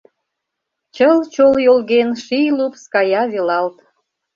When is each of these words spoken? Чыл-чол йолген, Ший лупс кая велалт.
Чыл-чол 0.95 1.53
йолген, 1.65 2.09
Ший 2.23 2.49
лупс 2.57 2.83
кая 2.93 3.23
велалт. 3.31 3.77